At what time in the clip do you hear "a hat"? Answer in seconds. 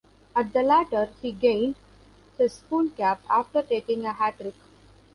4.03-4.35